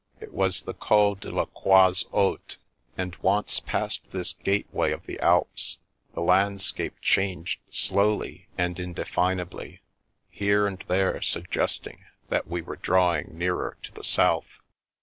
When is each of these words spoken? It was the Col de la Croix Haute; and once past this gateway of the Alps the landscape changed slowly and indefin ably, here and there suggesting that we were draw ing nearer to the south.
It 0.19 0.33
was 0.33 0.63
the 0.63 0.73
Col 0.73 1.13
de 1.13 1.29
la 1.29 1.45
Croix 1.45 1.93
Haute; 2.11 2.57
and 2.97 3.15
once 3.17 3.59
past 3.59 4.01
this 4.09 4.33
gateway 4.33 4.91
of 4.91 5.05
the 5.05 5.19
Alps 5.19 5.77
the 6.15 6.21
landscape 6.23 6.95
changed 7.01 7.59
slowly 7.69 8.47
and 8.57 8.77
indefin 8.77 9.39
ably, 9.39 9.81
here 10.31 10.65
and 10.65 10.83
there 10.87 11.21
suggesting 11.21 12.03
that 12.29 12.47
we 12.47 12.63
were 12.63 12.77
draw 12.77 13.15
ing 13.15 13.37
nearer 13.37 13.77
to 13.83 13.91
the 13.93 14.03
south. 14.03 14.61